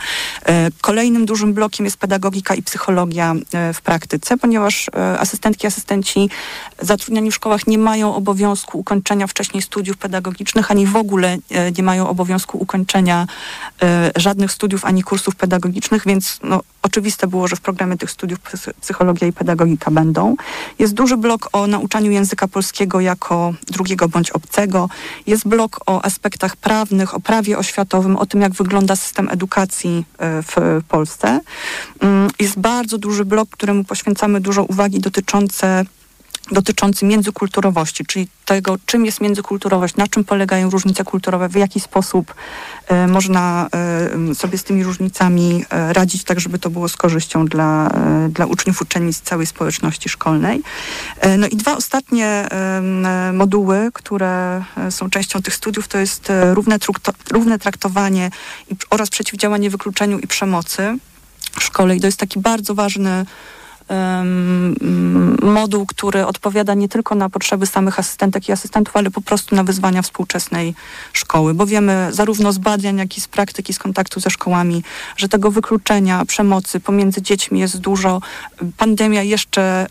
Kolejnym 0.81 1.25
dużym 1.25 1.53
blokiem 1.53 1.85
jest 1.85 1.97
pedagogika 1.97 2.55
i 2.55 2.63
psychologia 2.63 3.35
w 3.73 3.81
praktyce, 3.81 4.37
ponieważ 4.37 4.89
asystentki 5.19 5.65
i 5.65 5.67
asystenci 5.67 6.29
zatrudniani 6.81 7.31
w 7.31 7.35
szkołach 7.35 7.67
nie 7.67 7.77
mają 7.77 8.15
obowiązku 8.15 8.76
ukończenia 8.77 9.27
wcześniej 9.27 9.61
studiów 9.61 9.97
pedagogicznych, 9.97 10.71
ani 10.71 10.85
w 10.85 10.95
ogóle 10.95 11.37
nie 11.77 11.83
mają 11.83 12.09
obowiązku 12.09 12.57
ukończenia 12.57 13.27
żadnych 14.15 14.51
studiów 14.51 14.85
ani 14.85 15.03
kursów 15.03 15.35
pedagogicznych, 15.35 16.03
więc 16.05 16.39
no, 16.43 16.61
oczywiste 16.81 17.27
było, 17.27 17.47
że 17.47 17.55
w 17.55 17.61
programie 17.61 17.97
tych 17.97 18.11
studiów 18.11 18.39
psychologia 18.81 19.27
i 19.27 19.33
pedagogika 19.33 19.91
będą. 19.91 20.35
Jest 20.79 20.93
duży 20.93 21.17
blok 21.17 21.49
o 21.53 21.67
nauczaniu 21.67 22.11
języka 22.11 22.47
polskiego 22.47 22.99
jako 22.99 23.53
drugiego 23.67 24.09
bądź 24.09 24.31
obcego. 24.31 24.89
Jest 25.27 25.47
blok 25.47 25.79
o 25.85 26.05
aspektach 26.05 26.55
prawnych, 26.55 27.15
o 27.15 27.19
prawie 27.19 27.57
oświatowym, 27.57 28.17
o 28.17 28.25
tym, 28.25 28.41
jak 28.41 28.53
wygląda 28.53 28.95
system 28.95 29.29
edukacji 29.29 30.05
e, 30.17 30.43
w 30.43 30.81
Polsce. 30.87 31.39
Mm, 31.99 32.29
jest 32.39 32.59
bardzo 32.59 32.97
duży 32.97 33.25
blok, 33.25 33.49
któremu 33.49 33.83
poświęcamy 33.83 34.41
dużo 34.41 34.63
uwagi 34.63 34.99
dotyczące 34.99 35.85
dotyczący 36.51 37.05
międzykulturowości, 37.05 38.05
czyli 38.05 38.27
tego, 38.45 38.77
czym 38.85 39.05
jest 39.05 39.21
międzykulturowość, 39.21 39.95
na 39.95 40.07
czym 40.07 40.23
polegają 40.23 40.69
różnice 40.69 41.03
kulturowe, 41.03 41.49
w 41.49 41.55
jaki 41.55 41.79
sposób 41.79 42.33
e, 42.87 43.07
można 43.07 43.67
e, 44.31 44.35
sobie 44.35 44.57
z 44.57 44.63
tymi 44.63 44.83
różnicami 44.83 45.65
e, 45.69 45.93
radzić, 45.93 46.23
tak 46.23 46.39
żeby 46.39 46.59
to 46.59 46.69
było 46.69 46.89
z 46.89 46.97
korzyścią 46.97 47.45
dla, 47.45 47.89
dla 48.29 48.45
uczniów, 48.45 48.81
uczennic 48.81 49.21
całej 49.21 49.45
społeczności 49.45 50.09
szkolnej. 50.09 50.61
No 51.37 51.47
i 51.47 51.55
dwa 51.55 51.77
ostatnie 51.77 52.47
moduły, 53.33 53.89
które 53.93 54.63
są 54.89 55.09
częścią 55.09 55.41
tych 55.41 55.55
studiów, 55.55 55.87
to 55.87 55.97
jest 55.97 56.31
równe, 56.53 56.77
równe 57.31 57.59
traktowanie 57.59 58.31
i, 58.71 58.75
oraz 58.89 59.09
przeciwdziałanie 59.09 59.69
wykluczeniu 59.69 60.19
i 60.19 60.27
przemocy 60.27 60.97
w 61.59 61.63
szkole. 61.63 61.95
I 61.95 62.01
to 62.01 62.07
jest 62.07 62.19
taki 62.19 62.39
bardzo 62.39 62.75
ważny 62.75 63.25
moduł, 65.41 65.85
który 65.85 66.25
odpowiada 66.25 66.73
nie 66.73 66.89
tylko 66.89 67.15
na 67.15 67.29
potrzeby 67.29 67.65
samych 67.65 67.99
asystentek 67.99 68.49
i 68.49 68.51
asystentów, 68.51 68.97
ale 68.97 69.11
po 69.11 69.21
prostu 69.21 69.55
na 69.55 69.63
wyzwania 69.63 70.01
współczesnej 70.01 70.75
szkoły, 71.13 71.53
bo 71.53 71.65
wiemy 71.65 72.07
zarówno 72.11 72.53
z 72.53 72.57
badań, 72.57 72.97
jak 72.97 73.17
i 73.17 73.21
z 73.21 73.27
praktyki, 73.27 73.73
z 73.73 73.79
kontaktu 73.79 74.19
ze 74.19 74.29
szkołami, 74.29 74.83
że 75.17 75.29
tego 75.29 75.51
wykluczenia, 75.51 76.25
przemocy 76.25 76.79
pomiędzy 76.79 77.21
dziećmi 77.21 77.59
jest 77.59 77.77
dużo. 77.77 78.21
Pandemia 78.77 79.23
jeszcze, 79.23 79.87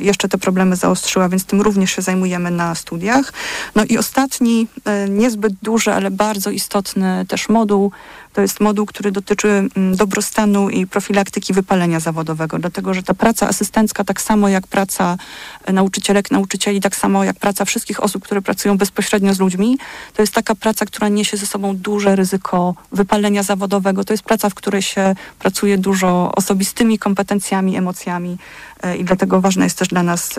jeszcze 0.00 0.28
te 0.28 0.38
problemy 0.38 0.76
zaostrzyła, 0.76 1.28
więc 1.28 1.44
tym 1.44 1.60
również 1.60 1.90
się 1.96 2.02
zajmujemy 2.02 2.50
na 2.50 2.74
studiach. 2.74 3.32
No 3.74 3.84
i 3.84 3.98
ostatni, 3.98 4.66
um, 4.84 5.18
niezbyt 5.18 5.54
duży, 5.62 5.92
ale 5.92 6.10
bardzo 6.10 6.50
istotny 6.50 7.26
też 7.28 7.48
moduł, 7.48 7.92
to 8.36 8.42
jest 8.42 8.60
moduł, 8.60 8.86
który 8.86 9.12
dotyczy 9.12 9.48
mm, 9.48 9.96
dobrostanu 9.96 10.70
i 10.70 10.86
profilaktyki 10.86 11.52
wypalenia 11.52 12.00
zawodowego, 12.00 12.58
dlatego 12.58 12.94
że 12.94 13.02
ta 13.02 13.14
praca 13.14 13.48
asystencka, 13.48 14.04
tak 14.04 14.20
samo 14.20 14.48
jak 14.48 14.66
praca 14.66 15.16
e, 15.64 15.72
nauczycielek, 15.72 16.30
nauczycieli, 16.30 16.80
tak 16.80 16.96
samo 16.96 17.24
jak 17.24 17.36
praca 17.38 17.64
wszystkich 17.64 18.02
osób, 18.02 18.24
które 18.24 18.42
pracują 18.42 18.78
bezpośrednio 18.78 19.34
z 19.34 19.40
ludźmi, 19.40 19.78
to 20.14 20.22
jest 20.22 20.34
taka 20.34 20.54
praca, 20.54 20.86
która 20.86 21.08
niesie 21.08 21.36
ze 21.36 21.46
sobą 21.46 21.76
duże 21.76 22.16
ryzyko 22.16 22.74
wypalenia 22.92 23.42
zawodowego. 23.42 24.04
To 24.04 24.12
jest 24.12 24.22
praca, 24.22 24.50
w 24.50 24.54
której 24.54 24.82
się 24.82 25.14
pracuje 25.38 25.78
dużo 25.78 26.32
osobistymi 26.36 26.98
kompetencjami, 26.98 27.76
emocjami 27.76 28.38
e, 28.82 28.96
i 28.96 29.04
dlatego 29.04 29.40
ważne 29.40 29.64
jest 29.64 29.78
też 29.78 29.88
dla 29.88 30.02
nas 30.02 30.38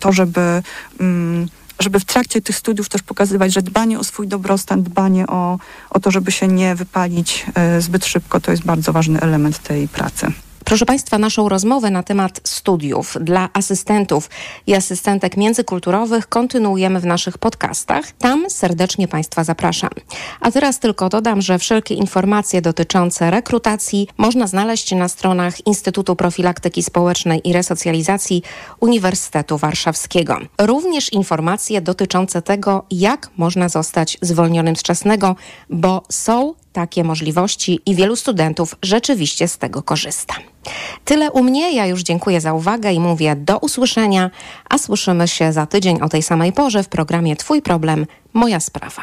to, 0.00 0.12
żeby 0.12 0.62
mm, 1.00 1.48
żeby 1.80 2.00
w 2.00 2.04
trakcie 2.04 2.42
tych 2.42 2.56
studiów 2.56 2.88
też 2.88 3.02
pokazywać, 3.02 3.52
że 3.52 3.62
dbanie 3.62 3.98
o 3.98 4.04
swój 4.04 4.28
dobrostan, 4.28 4.82
dbanie 4.82 5.26
o, 5.26 5.58
o 5.90 6.00
to, 6.00 6.10
żeby 6.10 6.32
się 6.32 6.48
nie 6.48 6.74
wypalić 6.74 7.46
e, 7.54 7.80
zbyt 7.80 8.06
szybko, 8.06 8.40
to 8.40 8.50
jest 8.50 8.64
bardzo 8.64 8.92
ważny 8.92 9.20
element 9.20 9.58
tej 9.58 9.88
pracy. 9.88 10.32
Proszę 10.64 10.86
Państwa, 10.86 11.18
naszą 11.18 11.48
rozmowę 11.48 11.90
na 11.90 12.02
temat 12.02 12.40
studiów 12.44 13.16
dla 13.20 13.48
asystentów 13.52 14.30
i 14.66 14.74
asystentek 14.74 15.36
międzykulturowych 15.36 16.28
kontynuujemy 16.28 17.00
w 17.00 17.06
naszych 17.06 17.38
podcastach. 17.38 18.12
Tam 18.12 18.50
serdecznie 18.50 19.08
Państwa 19.08 19.44
zapraszam. 19.44 19.90
A 20.40 20.50
teraz 20.50 20.78
tylko 20.78 21.08
dodam, 21.08 21.42
że 21.42 21.58
wszelkie 21.58 21.94
informacje 21.94 22.62
dotyczące 22.62 23.30
rekrutacji 23.30 24.08
można 24.16 24.46
znaleźć 24.46 24.92
na 24.92 25.08
stronach 25.08 25.66
Instytutu 25.66 26.16
Profilaktyki 26.16 26.82
Społecznej 26.82 27.48
i 27.48 27.52
Resocjalizacji 27.52 28.42
Uniwersytetu 28.80 29.58
Warszawskiego. 29.58 30.38
Również 30.58 31.12
informacje 31.12 31.80
dotyczące 31.80 32.42
tego, 32.42 32.84
jak 32.90 33.30
można 33.36 33.68
zostać 33.68 34.18
zwolnionym 34.22 34.76
z 34.76 34.82
czesnego, 34.82 35.36
bo 35.70 36.02
są 36.08 36.54
takie 36.72 37.04
możliwości 37.04 37.80
i 37.86 37.94
wielu 37.94 38.16
studentów 38.16 38.74
rzeczywiście 38.82 39.48
z 39.48 39.58
tego 39.58 39.82
korzysta. 39.82 40.34
Tyle 41.04 41.30
u 41.30 41.42
mnie, 41.42 41.74
ja 41.74 41.86
już 41.86 42.02
dziękuję 42.02 42.40
za 42.40 42.52
uwagę 42.52 42.92
i 42.92 43.00
mówię 43.00 43.36
do 43.36 43.58
usłyszenia, 43.58 44.30
a 44.68 44.78
słyszymy 44.78 45.28
się 45.28 45.52
za 45.52 45.66
tydzień 45.66 46.00
o 46.00 46.08
tej 46.08 46.22
samej 46.22 46.52
porze 46.52 46.82
w 46.82 46.88
programie 46.88 47.36
Twój 47.36 47.62
problem, 47.62 48.06
moja 48.32 48.60
sprawa. 48.60 49.02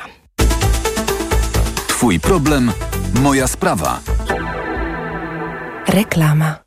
Twój 1.87 2.19
problem, 2.19 2.71
moja 3.13 3.47
sprawa. 3.47 3.99
Reklama. 5.87 6.66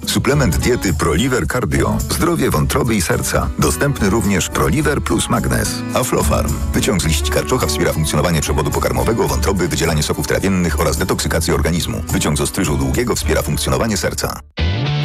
Suplement 0.11 0.57
diety 0.57 0.93
Proliver 0.93 1.47
Cardio. 1.47 1.97
Zdrowie 2.09 2.49
wątroby 2.49 2.95
i 2.95 3.01
serca. 3.01 3.49
Dostępny 3.59 4.09
również 4.09 4.49
Proliver 4.49 5.01
plus 5.01 5.29
Magnes. 5.29 5.81
Aflofarm. 5.93 6.53
Wyciąg 6.73 7.01
z 7.01 7.05
liści 7.05 7.31
karczocha 7.31 7.67
wspiera 7.67 7.93
funkcjonowanie 7.93 8.41
przewodu 8.41 8.71
pokarmowego, 8.71 9.27
wątroby, 9.27 9.67
wydzielanie 9.67 10.03
soków 10.03 10.27
trawiennych 10.27 10.79
oraz 10.79 10.97
detoksykację 10.97 11.53
organizmu. 11.53 12.01
Wyciąg 12.07 12.37
z 12.37 12.41
ostryżu 12.41 12.77
długiego 12.77 13.15
wspiera 13.15 13.41
funkcjonowanie 13.41 13.97
serca. 13.97 14.39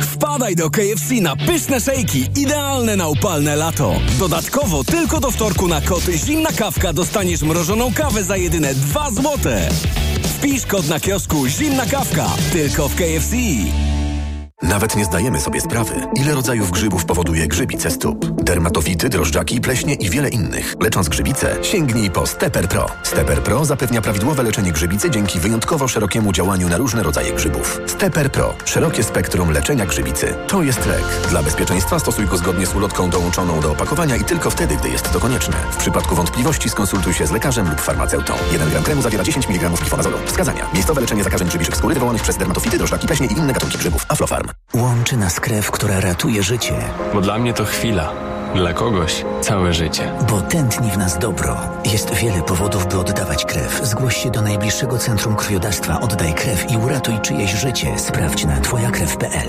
Wpadaj 0.03 0.57
do 0.57 0.71
KFC 0.71 1.15
na 1.21 1.37
pyszne 1.37 1.81
szejki, 1.81 2.27
idealne 2.37 2.97
na 2.97 3.09
upalne 3.09 3.57
lato. 3.57 3.95
Dodatkowo 4.19 4.85
tylko 4.85 5.21
do 5.21 5.31
wtorku 5.31 5.69
na 5.69 5.81
koty 5.81 6.19
zimna 6.19 6.53
kawka 6.53 6.93
dostaniesz 6.93 7.43
mrożoną 7.43 7.93
kawę 7.95 8.25
za 8.25 8.37
jedyne 8.37 8.75
2 8.75 9.11
złote. 9.11 9.69
Wpisz 10.39 10.67
kod 10.67 10.89
na 10.89 11.01
kiosku 11.01 11.49
zimna 11.49 11.87
kawka, 11.87 12.27
tylko 12.53 12.89
w 12.89 12.95
KFC. 12.95 13.37
Nawet 14.63 14.97
nie 14.97 15.05
zdajemy 15.05 15.41
sobie 15.41 15.61
sprawy, 15.61 15.95
ile 16.15 16.35
rodzajów 16.35 16.71
grzybów 16.71 17.05
powoduje 17.05 17.49
grzybice 17.49 17.91
stóp. 17.91 18.36
Dermatofity, 18.47 19.09
drożdżaki, 19.09 19.61
pleśnie 19.61 19.95
i 19.95 20.11
wiele 20.11 20.29
innych. 20.29 20.75
Lecząc 20.81 21.09
grzybice, 21.09 21.57
sięgnij 21.63 22.11
po 22.11 22.27
Steper 22.27 22.69
Pro. 22.69 22.87
Steper 23.03 23.43
Pro 23.43 23.65
zapewnia 23.65 24.03
prawidłowe 24.03 24.43
leczenie 24.43 24.73
grzybicy 24.73 25.11
dzięki 25.11 25.41
wyjątkowo 25.41 25.89
szerokiemu 25.89 26.33
działaniu 26.33 26.69
na 26.69 26.77
różne 26.77 27.03
rodzaje 27.03 27.33
grzybów. 27.33 27.81
Steper 27.87 28.33
Pro. 28.33 28.55
Szerokie 28.65 29.03
spektrum 29.03 29.51
leczenia 29.51 29.87
grzybicy. 29.87 30.35
To 30.49 30.63
jest 30.63 30.87
lek. 30.87 31.03
Dla 31.31 31.43
bezpieczeństwa 31.43 31.99
stosuj 31.99 32.27
go 32.27 32.37
zgodnie 32.37 32.67
z 32.67 32.75
ulotką 32.75 33.11
dołączoną 33.11 33.61
do 33.61 33.73
opakowania 33.73 34.17
i 34.17 34.25
tylko 34.25 34.51
wtedy, 34.51 34.77
gdy 34.77 34.89
jest 34.89 35.13
to 35.13 35.21
konieczne. 35.21 35.57
W 35.71 35.77
przypadku 35.77 36.15
wątpliwości 36.15 36.71
skonsultuj 36.71 37.15
się 37.15 37.27
z 37.27 37.31
lekarzem 37.33 37.71
lub 37.71 37.81
farmaceutą. 37.81 38.35
1 38.53 38.71
gram 38.71 38.83
kremu 38.83 39.03
zawiera 39.03 39.25
10 39.25 39.49
mg 39.49 39.71
glifonazolu. 39.71 40.19
Wskazania. 40.27 40.71
Miejscowe 40.75 41.01
leczenie 41.01 41.25
zakażeń 41.25 41.49
grzybiczych 41.49 41.77
skóry 41.77 41.95
wywołanych 41.95 42.23
przez 42.23 42.37
dermatofity, 42.37 42.79
drożdżaki, 42.79 43.07
pleśnie 43.07 43.27
i 43.27 43.33
inne 43.33 43.53
gatunki 43.53 43.79
grzybów. 43.79 44.07
Aflofarm. 44.09 44.49
Łączy 44.75 45.17
nas 45.17 45.41
krew, 45.41 45.71
która 45.71 46.01
ratuje 46.01 46.43
życie. 46.43 46.75
Bo 47.15 47.21
dla 47.21 47.39
mnie 47.39 47.55
to 47.55 47.65
chwila. 47.65 48.36
Dla 48.57 48.73
kogoś 48.73 49.25
całe 49.41 49.75
życie. 49.75 50.13
Bo 50.31 50.41
tętni 50.41 50.91
w 50.91 50.99
nas 50.99 51.19
dobro. 51.19 51.57
Jest 51.93 52.15
wiele 52.15 52.43
powodów, 52.43 52.87
by 52.89 52.99
oddawać 52.99 53.45
krew. 53.45 53.81
Zgłoś 53.83 54.17
się 54.17 54.31
do 54.31 54.43
najbliższego 54.43 54.99
centrum 54.99 55.37
krwiodawstwa. 55.37 56.01
Oddaj 56.01 56.35
krew 56.35 56.71
i 56.71 56.77
uratuj 56.77 57.15
czyjeś 57.23 57.53
życie. 57.53 57.99
Sprawdź 57.99 58.45
na 58.45 58.61
twojakrew.pl. 58.61 59.49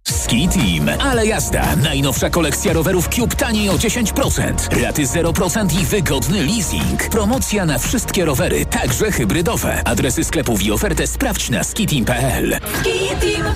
Ski 0.07 0.47
Team. 0.47 0.89
Ale 0.99 1.25
jazda. 1.27 1.75
Najnowsza 1.75 2.29
kolekcja 2.29 2.73
rowerów 2.73 3.09
Cube 3.09 3.35
taniej 3.35 3.69
o 3.69 3.73
10%. 3.73 4.81
Raty 4.83 5.03
0% 5.03 5.81
i 5.81 5.85
wygodny 5.85 6.43
leasing. 6.43 7.09
Promocja 7.09 7.65
na 7.65 7.77
wszystkie 7.79 8.25
rowery, 8.25 8.65
także 8.65 9.11
hybrydowe. 9.11 9.81
Adresy 9.85 10.23
sklepów 10.23 10.63
i 10.63 10.71
ofertę 10.71 11.07
sprawdź 11.07 11.49
na 11.49 11.63
skiteam.pl. 11.63 12.59
Ski 12.79 13.15
Team. 13.21 13.55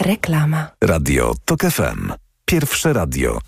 Reklama. 0.00 0.66
Radio 0.84 1.34
TOK 1.44 1.60
FM. 1.60 2.12
Pierwsze 2.44 2.92
radio 2.92 3.38